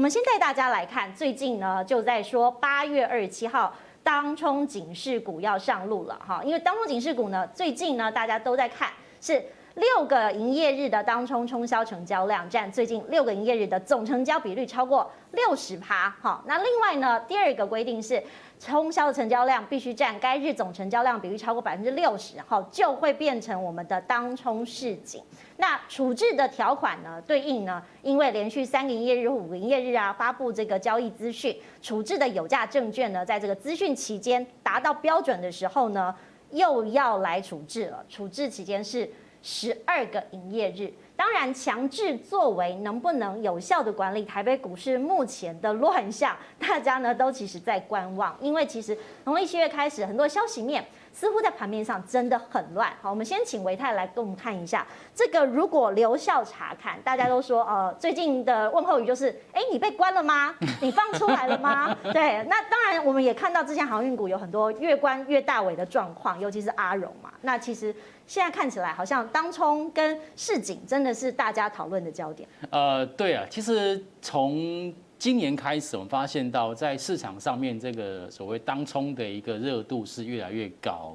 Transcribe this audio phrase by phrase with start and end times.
[0.00, 3.70] 我们先带大家来看，最近呢就在说八月二十七号
[4.02, 8.88] 当冲警示股要上路了哈，因为当冲警示股呢，最近呢大家都在看
[9.20, 9.44] 是。
[9.76, 16.10] 六个营业日的当冲冲销成交量占最近六个营业日的总成交比率超过六十趴。
[16.20, 18.22] 好，那另外呢，第二个规定是
[18.58, 25.22] 冲销的成交量必须占该日总成交量比率超过百分之六十，好，就会变成我们的当冲市井。
[25.56, 36.12] 那处置的条款呢，对应呢，因为连续三个营业日或五个营业日啊，发布这个交易资讯，处置的有价证券呢，在这个资讯期间达到标准的时候呢，
[36.50, 38.04] 又要来处置了。
[38.08, 39.08] 处置期间是。
[39.42, 50.84] 十二个营业日，当然强制作为能不能有效的管理台北股市目前的乱象，大家呢都其实在观望，因为其实从一七月开始，很多消息面。
[51.12, 52.92] 似乎在盘面上真的很乱。
[53.02, 55.44] 好，我们先请维泰来跟我们看一下这个。
[55.46, 60.54] 如果留校查看，大家都说，呃，最近的问候语就是，哎，你被关了吗？
[60.80, 61.94] 你放出来了吗？
[62.12, 67.32] 对，那当然，我们也看到之前航运股有很多越关越大尾的状况，尤其是阿荣嘛。
[67.42, 67.94] 那其实
[68.26, 72.48] 现在看起来，好像当冲跟市井真的是大家讨论的焦点。
[72.70, 81.14] 呃，对啊，其实从今年开始，我们发现到在市场上面，这个所谓当冲的一个热度是越来越高，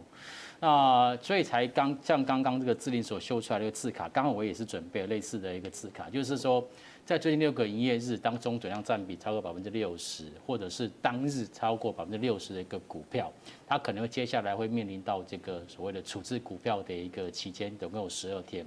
[0.59, 6.63] 那所以才刚像刚刚这个智霖所秀出来的一个字卡，刚刚我也是准备了类似的一个字卡，就是说
[7.03, 13.33] 在最近六个营业日当中，总量占比超过百分之六十，或者是当日超过百分之六十的一个股票，
[13.65, 18.63] 它可能接下来会面临到这个所谓的处置股票的一个期间，总共有十二天，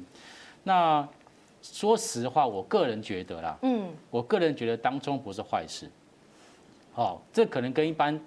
[0.65, 1.09] 那。
[1.73, 5.89] 说实话，我个人觉得啦，嗯，我个人觉得当中不是坏事，
[6.95, 8.19] 哦，这可能跟一般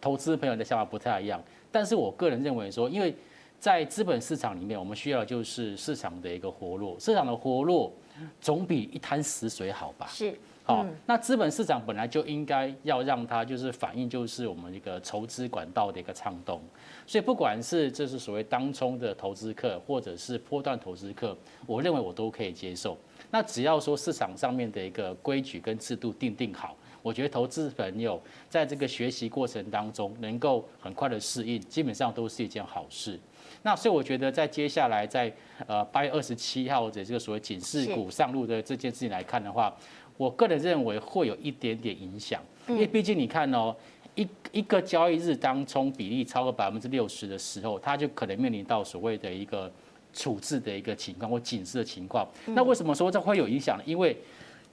[0.00, 3.14] 投资朋友的想法不太一样，但是我个人认为说，因为
[3.58, 7.92] 在资本市场里面，我们需要的就是市场的一个活络，市场的活络
[8.40, 10.06] 总比一滩死水好吧？
[10.08, 10.36] 是。
[10.64, 16.60] 好，那资本市场本来就应该要让它就是反映就是我们一个筹资管道的一个畅通，
[17.04, 21.36] 所以不管是这是所谓当冲的投资客，或者是波段投资客，
[21.66, 22.96] 我认为我都可以接受。
[23.30, 33.18] 那只要说市场上面的一个规矩跟制度定定好，我觉得投资朋友在这个学习过程当中能够很快的适应，基本上都是一件好事。
[33.64, 35.32] 那所以我觉得在接下来在
[35.66, 39.74] 呃八月二十七号的这个所谓警示股上路的这件事情来看的话。
[40.22, 43.74] 我个人认为会有一点点影响，因为毕竟你看哦，
[44.14, 49.68] 一一个交易日当冲比例超过百分之六十的时候，它就可能面临到所谓的一个
[50.12, 52.24] 处置的一个情况或警示的情况。
[52.46, 53.82] 那为什么说这会有影响呢？
[53.84, 54.16] 因为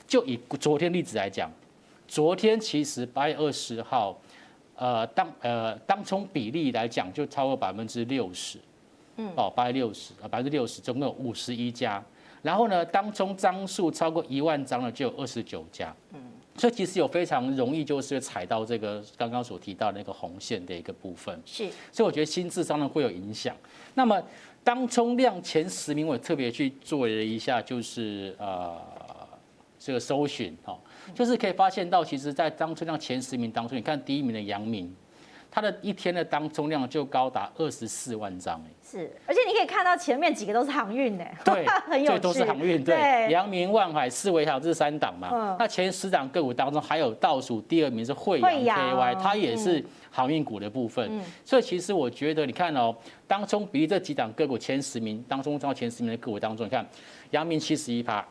[0.08, 1.52] 就以昨天例子来讲，
[2.08, 4.16] 昨天其实八月二十号，
[4.76, 8.60] 呃，当呃当冲比例来讲就超过百分之六十，
[9.18, 12.04] 嗯，哦，八月六十啊，百分之六十，总共有五十一家。
[12.42, 16.20] 然后呢，当中张数超过一万张的就有二十九家，嗯，
[16.56, 23.56] 所以其实有非常容易就是踩到这个刚刚所提到的那个红线的一个部分，是，所以我觉得心智上呢会有影响。
[23.94, 24.22] 那么
[24.64, 28.78] 当冲量前十名，我特别去做了一下，就是呃
[29.78, 30.78] 这个搜寻哈，
[31.14, 34.94] 就是可以发现到，其实在当冲量前十名当中，你看第一名的阳明。
[35.52, 52.96] 它的一天的当冲量就高达二十四万张哎，是，而且你可以看到前面几个都是航运的，对， 很有趣，都是航运，对，阳明、万海、四维航这三档嘛，嗯，那前十档个股当中还有倒数第二名是慧洋 KY，它也是航运股的部分，嗯，所以其实我觉得你看哦，
[53.28, 56.88] 当中比例这几档个股前十名当中到前十名的个股当中，你看
[57.32, 58.24] 阳明七十一趴，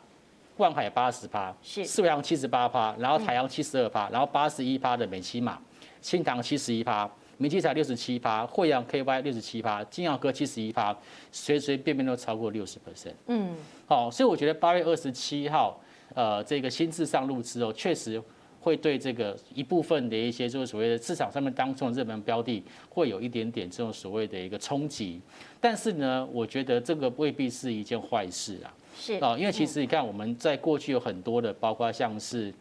[0.57, 5.59] 万海八十趴，是，四维航七十八趴，然后台阳七十二趴，然后八十一趴的美琪玛。
[6.01, 10.97] 新唐七十一趴，明基材六十七趴，惠阳 KY 六十七趴，金耀科七十一趴，
[11.31, 13.15] 随随便便都超过六十 percent。
[13.27, 13.55] 嗯，
[13.87, 15.81] 好，所以我觉得八月二十七号，
[16.15, 18.21] 呃，这个新制上路之后，确实
[18.61, 25.21] 会对这个一部分的一些就是所谓的市场上面当中的热门标的，会有一点点这种所谓的一个冲击。
[25.61, 28.75] 但是呢，我觉得这个未必是一件坏事啊。
[29.01, 32.53] 是啊，因为其实你看我们在过去有很多的，包括像是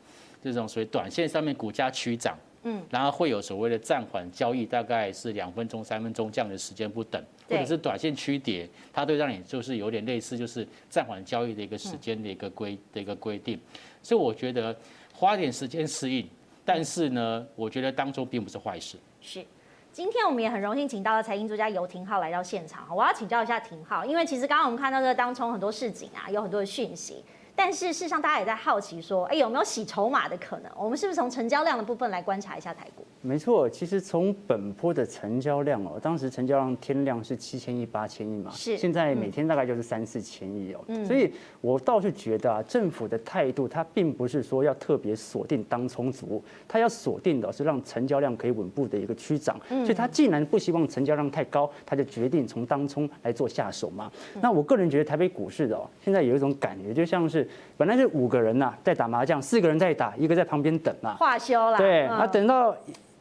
[0.43, 2.37] 这种所谓短线上面股价趋涨。
[2.63, 13.59] 嗯，然后会有所谓的暂缓交易，大概是两分钟、三分钟这样的时间不等，或者是短线趋跌，它都让你就是有点类似，就是暂缓交易的一个时间的一个规的一个规定。
[14.01, 14.75] 所以我觉得
[15.13, 16.27] 花点时间适应，
[16.65, 18.97] 但是呢，我觉得当中并不是坏事。
[19.21, 19.45] 是，
[19.91, 22.87] 今天我们也很荣幸请到了财经作家游廷浩来到现场。
[22.95, 27.23] 我要请教一下廷浩，因为其实刚刚我们看到这个当中很多市井啊，有很多的讯息。
[27.57, 30.71] 但是事实上大家也在好奇说，哎，有没有洗筹码的可能？
[30.77, 33.03] 我们是不是从成交量的部分来观察一下台股？
[33.23, 54.11] 没错，其实从本波的成交量哦，当时成交量天量是七千亿、八千亿嘛，是现在每天大概就是三四千亿哦，嗯、所以我倒是觉得啊，政府的态度它并不是说要特别锁定当冲族，它要锁定的是让成交量可以稳步的一个趋涨，嗯、所以它既然不希望成交量太高，它就决定从当冲来做下手嘛。
[54.35, 57.46] 嗯、那我个人觉得台北股市的哦，现在有一种感觉，就像是
[57.77, 62.75] 本来是五个人呐、啊、在打麻将，四个人在打，一个在旁边等嘛，化休了，对，那、嗯、等到。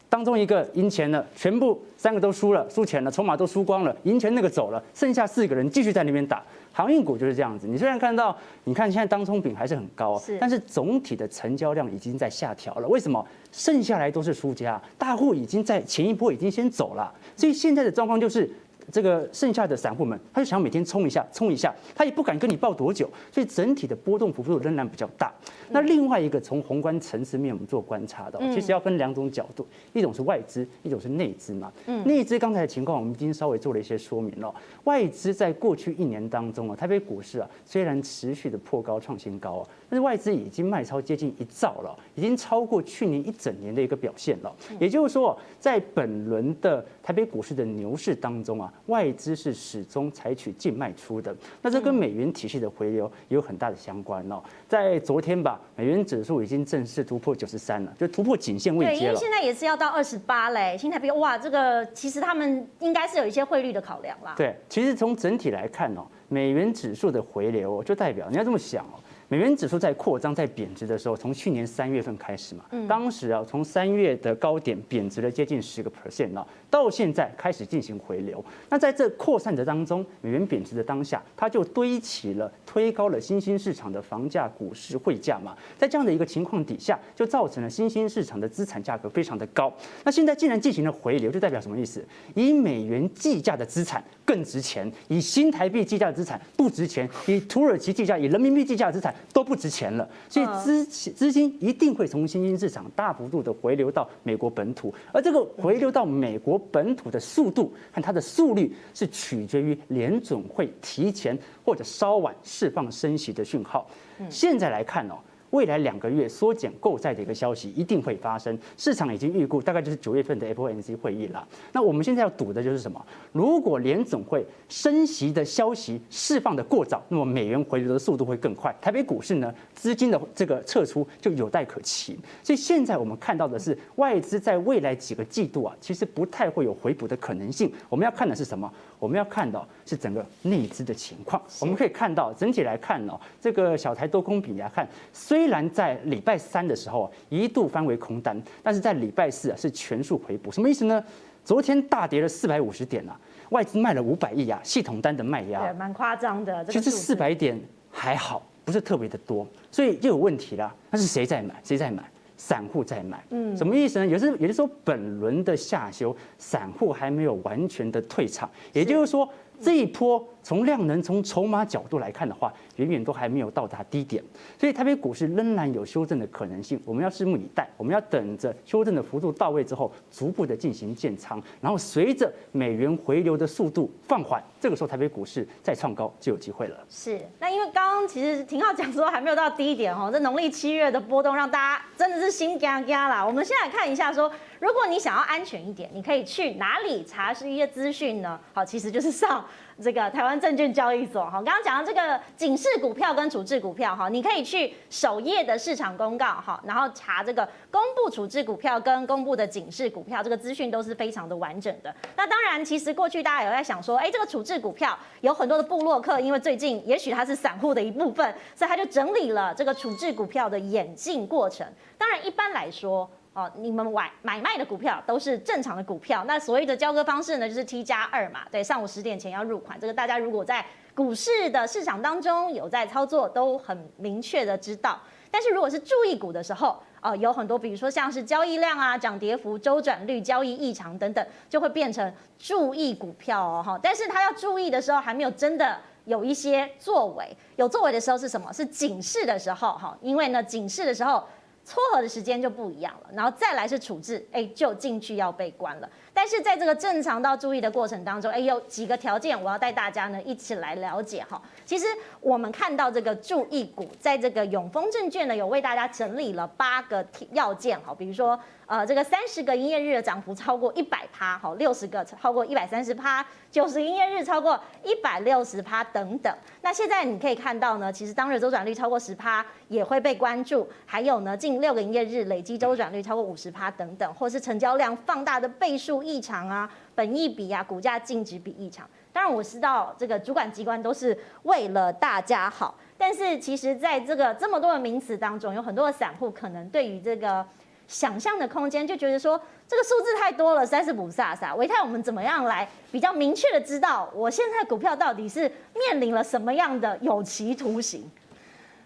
[0.08, 6.40] 当中一个赢钱了，全部三个都输了，输钱了，筹码都输光了，赢钱那个走了，剩下四个人继续在那边打。
[6.72, 8.34] 航运股就是这样子，你虽然看到，
[8.64, 12.86] 你看现在当冲比还是很高，是，但是总体的成交量已经在下调了。
[12.86, 13.22] 为什么？
[13.50, 18.48] 剩下来都是输家，大户已经在前一波已经先走了，所以现在的状况就是。
[18.92, 25.32] 这个剩下的散户们，他就想每天冲一下，冲一下，他也不敢跟你抱多久，所以整体的波动幅度仍然比较大。
[25.70, 31.72] 那另外一个从宏观层次面我们做观察的，其实要分两种角度，一种是外资，一种是内资嘛。
[32.04, 34.54] 内资刚才的情况我们已经稍微做了一些说明了。
[34.84, 44.54] 外资在过去一年当中啊，台北股市啊虽然持续的破高创新高啊，但是外资已经卖超接近一兆了，已经超过去年一整年的一个表现了。
[44.78, 48.72] 也就是说，在本轮的台北股市的牛市当中啊。
[48.86, 54.42] 外资是始终采取净卖出的，那这跟美元体系的回流也有很大的相关哦。
[54.68, 58.98] 在昨天吧，美元指数已经正式突破九十三了，就突破颈线位阶了。
[58.98, 64.34] 对，因为现在也是要到二十八嘞，新台币哇，这个其实他们应该是有一些汇率的考量啦。
[64.36, 69.00] 对，其实从整体来看哦，美元指数的回流就代表你要这么想哦。
[69.28, 78.44] 美元指数在扩张、在贬值的时候，从去年三月份开始嘛，当时啊，从三月的高点贬值了接近十个 percent 了，到现在开始进行回流。
[78.68, 85.56] 那在这扩散的当中，美元贬值的当下，它就堆起了、推高了新兴市场的房价、股市汇价嘛。
[85.76, 89.72] 在这样的一个情况底下，就造成了新兴市场的资产价格非常的高。
[90.04, 92.06] 那现在既然进行了回流，就代表什么意思？
[92.36, 99.12] 以美元计价的资产更值钱，以新台币计价的资产不值钱，以土耳其计价、以人民币计价的资产。
[99.32, 113.88] 都不值钱了，所以资资金一定会从新兴市场大幅度的回流到美国本土，而这个回流到美国本土的速度和它的速率是取决于联总会提前或者稍晚释放升息的讯号。
[114.30, 115.14] 现在来看哦。
[115.50, 121.46] 未来两个月缩减购债的一个消息一定会发生，市场已经预估大概就是九月份的 FOMC 会议了。
[121.72, 123.04] 那我们现在要赌的就是什么？
[123.32, 128.74] 如果联总会升息的消息释放的过早，那么美元回流的速度会更快。
[128.80, 132.18] 台北股市呢，资金的这个撤出就有待可期。
[132.42, 137.70] 所以现在我们看到的是外资在未来几个季度啊，其实不太会有回补的可能性。
[137.88, 138.70] 我们要看的是什么？
[138.98, 141.40] 我们要看到是整个内资的情况。
[141.60, 150.50] 我们可以看到整体来看哦，这个小台多空比来看，虽然在礼拜三的时候一度翻为空单，但是在礼拜四啊是全数回补。
[150.50, 151.04] 什么意思呢？
[151.44, 153.16] 昨天大跌了四百五十点啊，
[153.50, 156.64] 外资卖了五百亿啊，系统单的卖压，对，蛮夸张的。
[156.64, 157.60] 其实四百点
[157.90, 160.74] 还好，不是特别的多，所以就有问题了。
[160.90, 161.54] 那是谁在买？
[161.62, 162.02] 谁在买？
[162.36, 164.06] 散户在买，嗯，什么意思呢？
[164.06, 169.28] 也是，也就是说，本轮的下修，散户还没有完全的退场，也就是说，
[169.60, 170.22] 这一波。
[170.46, 174.22] 从量能、从筹码角度来看的话，远远都还没有到达低点，
[174.56, 176.80] 所以台北股市仍然有修正的可能性。
[176.84, 186.78] 我们要拭目以待，我们要等着修正的幅度到位之后，逐步的进行建仓，然后随着美元回流的速度放缓，这个时候台北股市再创高就有机会了。
[186.88, 193.26] 是，那因为刚刚其实廷浩讲说还没有到低点哦，这农历七月的波动让大家真的是心惊惊啦。
[193.26, 194.30] 我们先来看一下说，
[194.60, 198.38] 如果你想要安全一点，你可以去哪里查是一些资讯呢？
[198.52, 199.44] 好，其实就是上。
[199.82, 211.94] 这个台湾证券交易所哈，刚刚讲到这个警示股票跟处置股票哈，你可以去首页的市场公告哈，然后查这个公布处置股票跟公布的警示股票，这个资讯都是非常的完整的。
[212.16, 221.66] 那当然，其实过去大家有在想说，哎，这个处置股票有很多的部落客，因为最近也许它是散户的一部分，所以他就整理了这个处置股票的演进过程。
[221.98, 223.08] 当然，一般来说。
[223.36, 230.64] 哦，你们买买卖的股票都是正常的股票，那所谓的交割方式呢，就是 T 加二嘛，对，上午十点前要入款，这个大家如果在
[230.94, 234.98] 股市的市场当中有在操作，都很明确的知道。
[235.30, 243.78] 但是如果是注意股的时候，哦，有很多，比如说像是交易量啊、涨跌幅、周转率、交易异常等等，就会变成注意股票哦，哈。
[243.82, 248.50] 但是他要注意的时候，还没有真的有一些作为，有作为的时候是什么？
[248.50, 251.22] 是警示的时候，哈，因为呢，警示的时候。
[251.66, 255.90] 撮合的时间就不一样了，然后再来是处置，哎，就进去要被关了。
[256.14, 261.42] 但是在这个正常到注意的过程当中，哎，有几个条件，我要带大家呢一起来了解哈。
[261.64, 261.84] 其实
[262.20, 268.38] 我们看到这个注意股，在这个永丰证券呢有为大家整理了八个要件哈，比如说。
[268.68, 276.36] 呃，这个三十个营业日的涨幅超过一百趴，好，六十个超过一百三十趴，九十营业日超过一百六十趴等等。
[276.62, 288.84] 那现在你可以看到呢，其实当日周转率超过十趴也会被关注，还有呢，近六个营业日累计周转率超过五十趴等等，或是成交量放大的倍数异常啊，本益比啊，股价净值比异常。
[289.12, 297.46] 当然我知道这个主管机关都是为了大家好，但是其实在这个这么多的名词当中，有很多的散户可能对于这个。
[297.88, 301.54] 想象的空间就觉得说这个数字太多了，实在是不飒飒。
[301.56, 308.10] 维泰，我们怎么样来比较明确的知道我现在股票到底是面临了什么样的有期徒刑？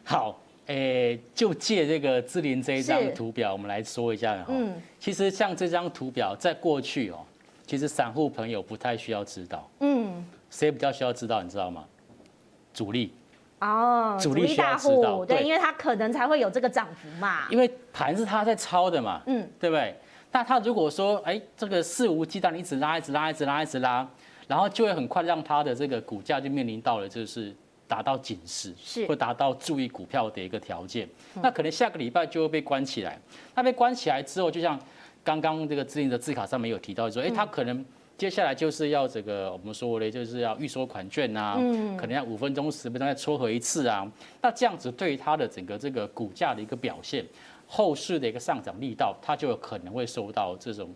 [0.04, 4.47] 好，诶、欸，就借这个志林这一张图表，我们来说一下哈。
[4.49, 7.25] 嗯，其实像这张图表，在过去哦，
[7.66, 9.69] 其实散户朋友不太需要知道。
[9.80, 11.42] 嗯，谁比较需要知道？
[11.42, 11.85] 你知道吗？
[12.73, 13.12] 主力。
[13.60, 17.46] 哦，主力大户对，因为他可能才会有这个涨幅嘛。
[17.50, 19.94] 因为盘是他在抄的嘛，嗯，对不对？
[20.32, 24.08] 那他如果说，哎，这个肆无忌惮，一直拉，一直拉，一直拉，一直拉，
[24.48, 27.54] 然后就会很快让他的这个股价就面临到了就是
[27.86, 31.08] 达到警示，是会达到注意股票的一个条件。
[31.42, 33.20] 那可能下个礼拜就会被关起来。
[33.54, 34.78] 那被关起来之后，就像
[35.22, 37.84] 刚刚这个姿麟的字卡上面有提到说，哎，他可能。
[38.20, 44.06] 接下来就是要这个我们说的，就是要预收款券啊，嗯，可能要五分钟、十分钟再撮合一次啊。
[44.42, 47.24] 那这样子对它的整个这个股价的一个表现，
[47.66, 50.94] 后市的一个上涨力道，它就有可能会受到这种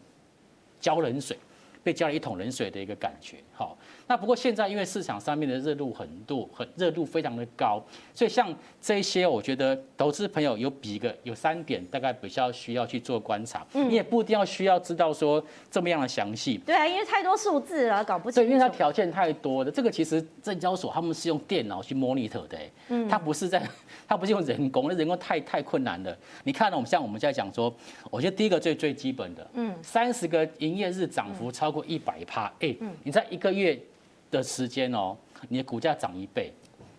[0.79, 1.35] 浇冷水。
[1.83, 3.77] 被浇了一桶冷水的一个感觉，好，
[4.07, 7.83] 那不过现在因为市场上面的热度很多，很热度非常的高，
[8.15, 13.67] 所以像这些，我觉得投资朋友有几个有三点，大概比较需要去做观察。
[13.75, 16.59] 嗯，你也不一定要需要知道说这么样的详细。
[16.65, 18.49] 对啊，因为太多数字了，搞不清楚。
[18.49, 22.59] 对，因为它条件太多的，这个其实证交所他们是用电脑去 monitor 的，
[22.89, 23.63] 嗯，它不是在，
[24.09, 26.17] 它不是用人工，那人工太太困难了。
[26.45, 27.75] 你看呢，我们像我们现在讲说，
[28.11, 31.75] 我觉得第一个最最基本的，嗯，三十个营业日涨幅超。
[31.75, 33.77] 过一百趴，哎，你在一个月
[34.35, 35.17] 的时间哦，
[35.49, 36.53] 你的股价涨一倍，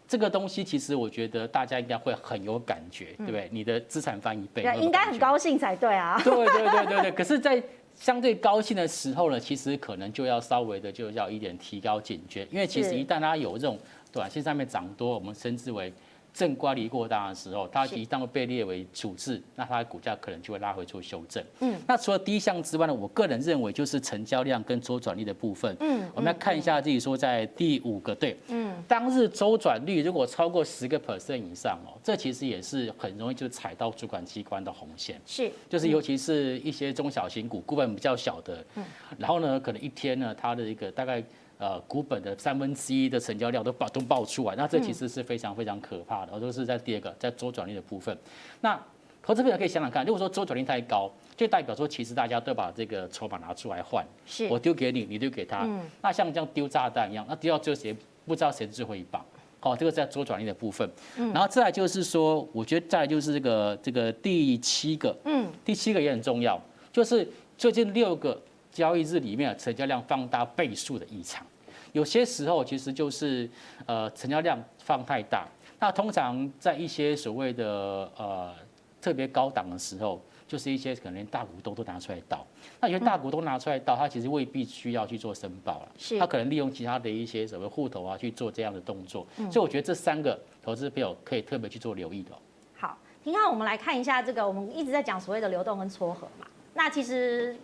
[0.08, 3.50] 这个东西其实我觉得大家应该会很有感觉，对不对？
[3.51, 6.20] 你的资产翻一倍，应该很高兴才对啊。
[6.24, 7.62] 对对对对对，可是，在
[7.96, 13.77] 相对高兴的时候呢，其实可能就要稍微的就要一点提高警觉，因为其实一旦它有这种
[14.12, 15.94] 短线上面涨多，我们称之为。
[16.36, 21.42] 正乖离过大的时候，它一旦会被列为处置，那它的股价可能就会拉回做修正。
[21.62, 25.74] 嗯，那除了第一项之外呢，我个人认为就是成交量跟周转率的部分。
[25.80, 35.22] 嗯，我们来看一下自己说在第五个对，嗯，当日周转率如果超过十个 percent 以上哦，这其实也是很容易就踩到主管机关的红线。
[35.25, 38.84] 是，就是尤其是一些中小型股，股本比较小的，嗯，
[39.18, 41.24] 然后呢，可能一天呢，它的一个大概。
[41.58, 46.34] 呃，股本的三分之一的成交量都爆都爆出来，那这其实是非常非常可怕的。
[46.34, 48.18] 我、嗯、都是在第二个，在周转率的部分。
[48.60, 48.78] 那
[49.24, 55.62] 投资朋友可以想想看，如果说周转率太高，就代表说其实大家都把这个筹码拿出来换，是我丢给你，你丢给他。
[55.64, 57.96] 嗯、那像这样丢炸弹一样，那丢到最后谁
[58.26, 59.26] 不知道谁最后一棒？
[59.62, 60.88] 好，这个在周转率的部分。
[61.16, 67.26] 嗯、然后再来就是说，我觉得再来就是这个这个第七个，嗯，第七个也很重要，就是
[67.58, 68.38] 最近六个。
[68.75, 71.48] 交易日里面成交量放大倍数的异常，
[71.94, 73.50] 有些时候其实就是
[73.86, 75.48] 呃成交量放太大。
[75.79, 78.53] 那通常在一些所谓的呃
[79.01, 82.46] 特别高档的时候，就是一些可能连大股东都拿出来倒。
[82.82, 89.25] 那有些大股东拿出来倒，他其实未必需要去做申报了，他可能利用其他的一些什么户头啊去做这样的动作。
[89.50, 92.32] 所以我觉得这三个投资朋友可以特别去做留意的。
[92.77, 97.55] 好，平常我们来看一下这个，我们一直在讲所谓的流动跟撮合嘛，那其实。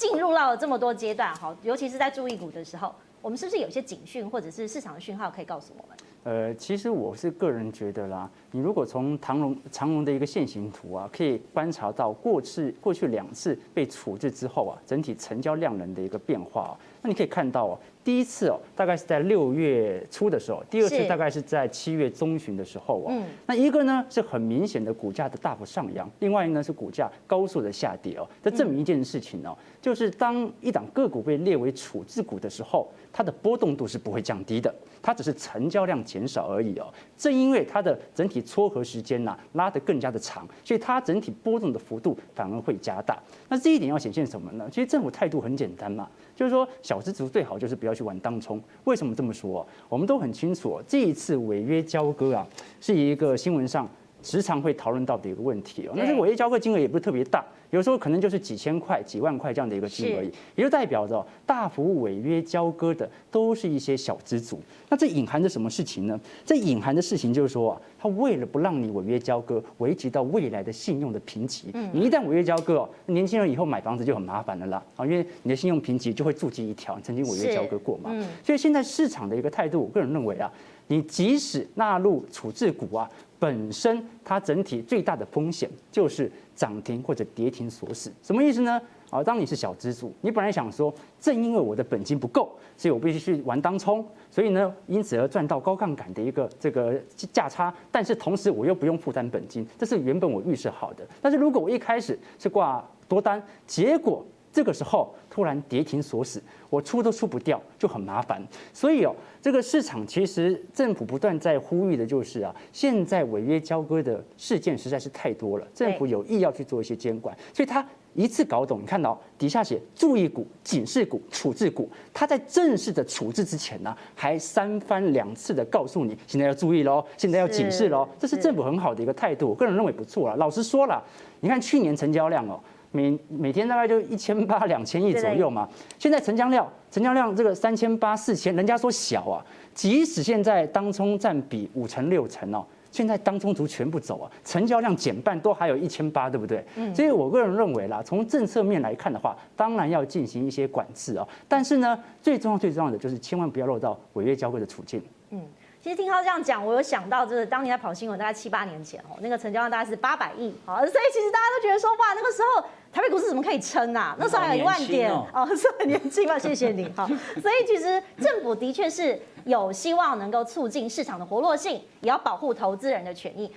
[0.00, 2.90] 进入到了这么多阶段，哈，尤其是在注意股的时候，
[3.20, 5.96] 我们是不是有些警讯或者是市场的讯号可以告诉我们？
[6.22, 16.74] 呃，其实我是个人觉得啦，你如果从长龙长龙的一个线形图啊，可以观察到过去过去两次被处置之后啊，整体成交量能的一个变化。
[17.02, 23.06] 那你可以看到哦，第一次哦，大概是在六月初的时候；第二次大概是在七月中旬的时候哦。
[23.08, 23.24] 嗯。
[23.46, 28.28] 那一个呢是很明显的股价的大幅上扬，另外一个呢是股价高速的下跌哦。
[28.42, 36.92] 这证明一件事情哦，就是当一档个股被列为处置股的时候，它的波动度是不会降低的，它只是成交量减少而已哦。
[37.16, 43.18] 正因为它的整体撮合时间呐拉得更加的长，所以它整体波动的幅度反而会加大。
[43.48, 44.68] 那这一点要显现什么呢？
[44.70, 46.08] 其实政府态度很简单嘛。
[46.40, 48.58] 就是说，小资族最好就是不要去玩当冲。
[48.84, 49.66] 为什么这么说？
[49.90, 52.48] 我们都很清楚，这一次违约交割啊，
[52.80, 53.86] 是一个新闻上
[54.22, 55.92] 时常会讨论到的一个问题哦。
[55.96, 64.60] 那这个违约交割金额也不是特别大，有时候可能就是几千块、几万块这样的一个金额而已，也就代表着大幅违约交割的都是一些小资族。
[64.88, 66.18] 那这隐含着什么事情呢？
[66.44, 71.68] 这隐含的事情就是说啊，他为了不让你违约交割，危及到未来的信用的评级。
[71.92, 78.10] 你一旦违约交割哦，年轻人以后买房子就很麻烦了啦啊，因为你的信用评级就会触及一条，曾经违约交割过嘛。
[78.44, 80.50] 所以现在市场的一个态度，我个人认为啊，
[80.88, 83.08] 你即使纳入处置股啊。
[83.40, 88.80] 本身它整体最大的风险就是涨停或者跌停锁死，什么意思呢？
[89.08, 96.94] 啊，当你是小资族，你本来想说，正因为我的本金不够，所以我必须去玩当冲，所以呢，因此而赚到高杠杆的一个这个
[97.32, 101.04] 价差，但是同时我又不用负担本金，这是原本我预设好的。
[101.20, 108.44] 但是如果我一开始是挂多单，结果这个时候突然跌停锁死，我出都出不掉，就很麻烦。
[108.74, 118.82] 所以哦，这个市场其实政府不断在呼吁的就是啊，现在违约交割的事件实在是太多了，政府有意要去做一些监管，所以他一次搞懂。
[118.82, 130.36] 你看到底下写注意股、警示股、处置股，他在正式的处置之前呢，还三番两次的告诉你，现在要注意喽，现在要警示喽，这是政府很好的一个态度，我个人认为不错了。
[130.36, 131.00] 老实说了，
[131.38, 132.58] 你看去年成交量哦。
[132.92, 135.68] 每每天大概就一千八 两千亿左右嘛，
[135.98, 139.44] 现在成交量成交量这个三千八四千，人家说小啊，
[139.74, 146.64] 即使现在当冲占比五成六成哦，现在当冲族全部走啊，成交量减半都还有一千八，对不对？
[146.74, 155.00] 嗯，所以我个人认为啦，从政策面来看的话，当然要进行一些管制啊，但是呢，最重要最重要的就是千万不要落到违约交割的处境。
[155.30, 155.40] 嗯。
[155.82, 164.14] 其实听他这样讲，我有想到，就是当年在跑新闻，大概七八年前哦，那个成交量大概是八百亿，好，所以其实大家都觉得说，哇，那个时候台北股市怎么可以撑啊？
[164.18, 167.06] 那时候还有一万点哦， 是很年轻嘛，谢谢你，哈，
[167.40, 173.50] 所以其实政府的确是有希望能够促进市场的活络性，也要保护投资人的权益。